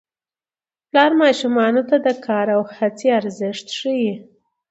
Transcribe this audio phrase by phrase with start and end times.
[0.89, 4.13] پلار ماشومانو ته د کار او هڅې ارزښت ښيي